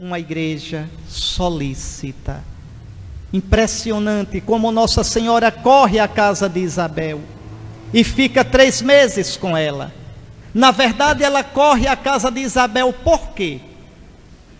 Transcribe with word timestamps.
uma 0.00 0.20
igreja 0.20 0.88
solícita. 1.08 2.44
Impressionante 3.32 4.40
como 4.40 4.70
Nossa 4.70 5.02
Senhora 5.02 5.50
corre 5.50 5.98
à 5.98 6.06
casa 6.06 6.48
de 6.48 6.60
Isabel 6.60 7.20
e 7.92 8.04
fica 8.04 8.44
três 8.44 8.80
meses 8.80 9.36
com 9.36 9.56
ela. 9.56 9.92
Na 10.54 10.70
verdade, 10.70 11.24
ela 11.24 11.42
corre 11.42 11.88
à 11.88 11.96
casa 11.96 12.30
de 12.30 12.40
Isabel 12.40 12.92
por 12.92 13.30
quê? 13.30 13.60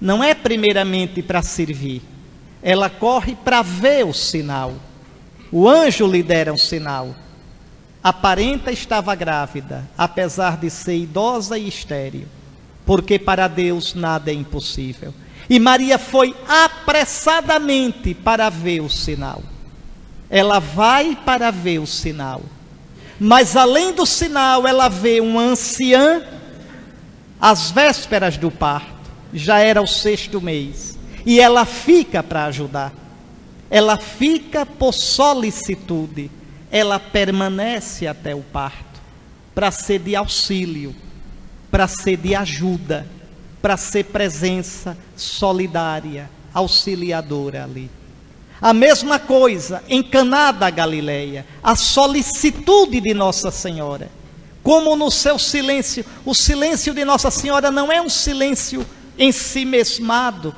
Não 0.00 0.24
é 0.24 0.34
primeiramente 0.34 1.22
para 1.22 1.40
servir, 1.40 2.02
ela 2.60 2.90
corre 2.90 3.36
para 3.36 3.62
ver 3.62 4.04
o 4.04 4.12
sinal. 4.12 4.74
O 5.52 5.68
anjo 5.68 6.06
lhe 6.08 6.22
dera 6.22 6.52
um 6.52 6.58
sinal. 6.58 7.14
A 8.02 8.12
parenta 8.12 8.72
estava 8.72 9.14
grávida, 9.14 9.88
apesar 9.96 10.56
de 10.56 10.68
ser 10.68 10.96
idosa 10.96 11.56
e 11.56 11.68
estéril, 11.68 12.26
porque 12.84 13.20
para 13.20 13.46
Deus 13.46 13.94
nada 13.94 14.32
é 14.32 14.34
impossível. 14.34 15.14
E 15.48 15.58
Maria 15.58 15.98
foi 15.98 16.34
apressadamente 16.46 18.12
para 18.12 18.50
ver 18.50 18.80
o 18.80 18.90
sinal. 18.90 19.42
Ela 20.28 20.58
vai 20.58 21.16
para 21.16 21.50
ver 21.50 21.78
o 21.78 21.86
sinal. 21.86 22.42
Mas 23.18 23.56
além 23.56 23.92
do 23.92 24.04
sinal, 24.04 24.66
ela 24.66 24.88
vê 24.88 25.20
uma 25.20 25.42
anciã 25.42 26.22
às 27.40 27.70
vésperas 27.70 28.36
do 28.36 28.50
parto. 28.50 29.10
Já 29.32 29.58
era 29.58 29.80
o 29.80 29.86
sexto 29.86 30.40
mês. 30.40 30.98
E 31.24 31.40
ela 31.40 31.64
fica 31.64 32.22
para 32.22 32.44
ajudar. 32.44 32.92
Ela 33.70 33.96
fica 33.96 34.66
por 34.66 34.92
solicitude. 34.92 36.30
Ela 36.70 37.00
permanece 37.00 38.06
até 38.06 38.34
o 38.34 38.42
parto 38.42 39.00
para 39.54 39.70
ser 39.70 39.98
de 39.98 40.14
auxílio, 40.14 40.94
para 41.70 41.88
ser 41.88 42.16
de 42.16 42.34
ajuda 42.34 43.06
para 43.60 43.76
ser 43.76 44.04
presença 44.04 44.96
solidária, 45.16 46.30
auxiliadora 46.54 47.64
ali. 47.64 47.90
A 48.60 48.72
mesma 48.72 49.18
coisa 49.18 49.82
em 49.88 50.02
Caná 50.02 50.50
da 50.50 50.68
Galileia, 50.68 51.46
a 51.62 51.76
solicitude 51.76 53.00
de 53.00 53.14
Nossa 53.14 53.50
Senhora. 53.50 54.10
Como 54.62 54.96
no 54.96 55.10
seu 55.10 55.38
silêncio, 55.38 56.04
o 56.24 56.34
silêncio 56.34 56.92
de 56.92 57.04
Nossa 57.04 57.30
Senhora 57.30 57.70
não 57.70 57.90
é 57.92 58.02
um 58.02 58.08
silêncio 58.08 58.84
em 59.16 59.30
si 59.32 59.64
mesmado, 59.64 60.54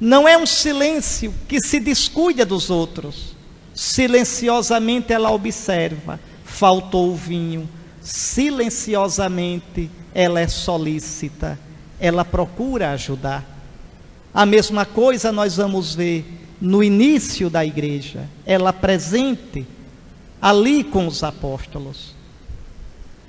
não 0.00 0.26
é 0.26 0.36
um 0.36 0.46
silêncio 0.46 1.32
que 1.46 1.60
se 1.60 1.78
descuida 1.78 2.44
dos 2.44 2.70
outros. 2.70 3.36
Silenciosamente 3.74 5.12
ela 5.12 5.30
observa, 5.30 6.18
faltou 6.44 7.10
o 7.10 7.16
vinho, 7.16 7.68
silenciosamente 8.02 9.90
ela 10.14 10.40
é 10.40 10.48
solícita 10.48 11.58
ela 12.02 12.24
procura 12.24 12.90
ajudar. 12.90 13.46
A 14.34 14.44
mesma 14.44 14.84
coisa 14.84 15.30
nós 15.30 15.56
vamos 15.56 15.94
ver 15.94 16.26
no 16.60 16.82
início 16.82 17.48
da 17.48 17.64
igreja, 17.64 18.28
ela 18.44 18.72
presente 18.72 19.64
ali 20.40 20.82
com 20.82 21.06
os 21.06 21.22
apóstolos. 21.22 22.12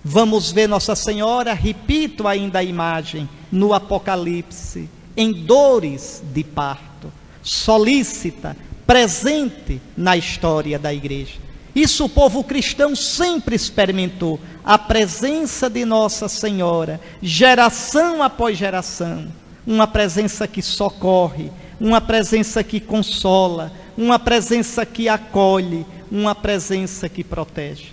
Vamos 0.03 0.51
ver 0.51 0.67
Nossa 0.67 0.95
Senhora, 0.95 1.53
repito 1.53 2.27
ainda 2.27 2.59
a 2.59 2.63
imagem, 2.63 3.29
no 3.51 3.73
Apocalipse, 3.73 4.89
em 5.15 5.31
dores 5.31 6.23
de 6.33 6.43
parto, 6.43 7.13
solícita, 7.43 8.57
presente 8.87 9.79
na 9.95 10.17
história 10.17 10.79
da 10.79 10.91
igreja. 10.91 11.37
Isso 11.75 12.05
o 12.05 12.09
povo 12.09 12.43
cristão 12.43 12.95
sempre 12.95 13.55
experimentou, 13.55 14.39
a 14.63 14.77
presença 14.77 15.69
de 15.69 15.83
Nossa 15.83 16.27
Senhora, 16.27 17.01
geração 17.21 18.21
após 18.21 18.57
geração, 18.57 19.27
uma 19.65 19.87
presença 19.87 20.47
que 20.47 20.61
socorre, 20.61 21.51
uma 21.79 21.99
presença 21.99 22.63
que 22.63 22.79
consola, 22.79 23.71
uma 23.97 24.19
presença 24.19 24.85
que 24.85 25.09
acolhe, 25.09 25.85
uma 26.11 26.35
presença 26.35 27.09
que 27.09 27.23
protege. 27.23 27.91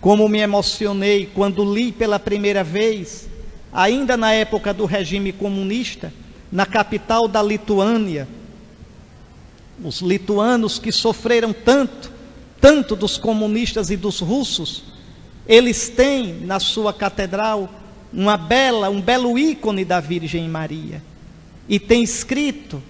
Como 0.00 0.28
me 0.28 0.40
emocionei 0.40 1.30
quando 1.32 1.72
li 1.72 1.92
pela 1.92 2.18
primeira 2.18 2.64
vez, 2.64 3.28
ainda 3.72 4.16
na 4.16 4.32
época 4.32 4.74
do 4.74 4.84
regime 4.84 5.32
comunista, 5.32 6.12
na 6.50 6.66
capital 6.66 7.28
da 7.28 7.40
Lituânia, 7.40 8.28
os 9.82 10.00
lituanos 10.00 10.78
que 10.78 10.92
sofreram 10.92 11.52
tanto 11.52 12.11
tanto 12.62 12.94
dos 12.94 13.18
comunistas 13.18 13.90
e 13.90 13.96
dos 13.96 14.20
russos, 14.20 14.84
eles 15.48 15.88
têm 15.88 16.32
na 16.42 16.60
sua 16.60 16.94
catedral 16.94 17.68
uma 18.12 18.36
bela, 18.36 18.88
um 18.88 19.00
belo 19.00 19.36
ícone 19.36 19.84
da 19.84 19.98
Virgem 19.98 20.48
Maria. 20.48 21.02
E 21.68 21.80
tem 21.80 22.04
escrito 22.04 22.80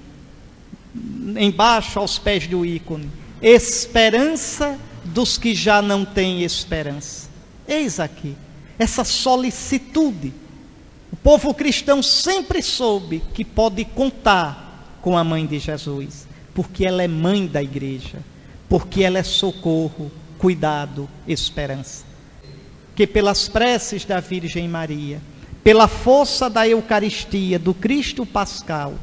embaixo 1.39 1.99
aos 1.99 2.19
pés 2.19 2.47
do 2.47 2.67
ícone: 2.67 3.11
esperança 3.41 4.79
dos 5.07 5.39
que 5.39 5.55
já 5.55 5.81
não 5.81 6.05
têm 6.05 6.43
esperança. 6.43 7.31
Eis 7.67 7.99
aqui 7.99 8.37
essa 8.79 9.05
solicitude. 9.05 10.35
O 11.11 11.17
povo 11.17 11.55
cristão 11.55 12.03
sempre 12.03 12.63
soube 12.63 13.23
que 13.33 13.45
pode 13.45 13.87
contar 13.87 14.99
com 15.01 15.17
a 15.17 15.25
mãe 15.25 15.47
de 15.47 15.59
Jesus, 15.59 16.27
porque 16.55 16.85
ela 16.85 17.03
é 17.03 17.09
mãe 17.09 17.47
da 17.47 17.63
igreja 17.63 18.19
porque 18.73 19.03
ela 19.03 19.19
é 19.19 19.23
socorro, 19.23 20.11
cuidado, 20.39 21.07
esperança. 21.29 22.07
Que 22.97 23.07
pelas 23.07 23.47
preces 23.47 24.07
da 24.07 24.19
Virgem 24.19 24.67
Maria, 24.67 25.21
pela 25.63 25.87
força 25.87 26.49
da 26.49 26.67
Eucaristia, 26.67 27.59
do 27.59 27.75
Cristo 27.75 28.25
Pascal, 28.25 28.95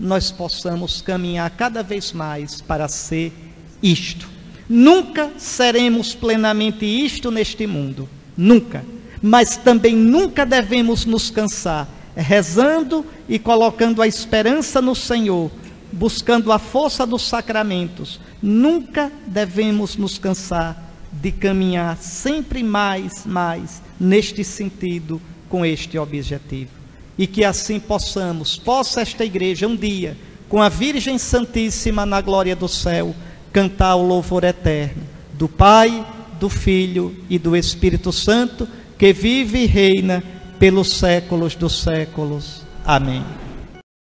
nós 0.00 0.32
possamos 0.32 1.00
caminhar 1.00 1.48
cada 1.50 1.84
vez 1.84 2.10
mais 2.10 2.60
para 2.60 2.88
ser 2.88 3.32
isto. 3.80 4.28
Nunca 4.68 5.30
seremos 5.38 6.16
plenamente 6.16 6.84
isto 6.84 7.30
neste 7.30 7.64
mundo, 7.64 8.08
nunca. 8.36 8.84
Mas 9.22 9.56
também 9.56 9.94
nunca 9.94 10.44
devemos 10.44 11.04
nos 11.04 11.30
cansar, 11.30 11.86
rezando 12.16 13.06
e 13.28 13.38
colocando 13.38 14.02
a 14.02 14.08
esperança 14.08 14.82
no 14.82 14.96
Senhor, 14.96 15.48
buscando 15.92 16.50
a 16.50 16.58
força 16.58 17.06
dos 17.06 17.22
sacramentos, 17.22 18.18
nunca 18.42 19.12
devemos 19.26 19.96
nos 19.96 20.18
cansar 20.18 20.90
de 21.12 21.30
caminhar 21.30 21.96
sempre 21.98 22.62
mais, 22.62 23.26
mais 23.26 23.82
neste 24.00 24.42
sentido, 24.42 25.20
com 25.48 25.64
este 25.64 25.98
objetivo. 25.98 26.70
E 27.18 27.26
que 27.26 27.44
assim 27.44 27.78
possamos, 27.78 28.56
possa 28.56 29.02
esta 29.02 29.24
igreja 29.24 29.68
um 29.68 29.76
dia, 29.76 30.16
com 30.48 30.62
a 30.62 30.68
Virgem 30.68 31.18
Santíssima 31.18 32.06
na 32.06 32.20
glória 32.20 32.56
do 32.56 32.68
céu, 32.68 33.14
cantar 33.52 33.96
o 33.96 34.06
louvor 34.06 34.44
eterno 34.44 35.02
do 35.34 35.48
Pai, 35.48 36.06
do 36.38 36.48
Filho 36.48 37.16
e 37.28 37.38
do 37.38 37.56
Espírito 37.56 38.12
Santo, 38.12 38.66
que 38.98 39.12
vive 39.12 39.64
e 39.64 39.66
reina 39.66 40.22
pelos 40.58 40.94
séculos 40.94 41.54
dos 41.54 41.82
séculos. 41.82 42.62
Amém. 42.84 43.24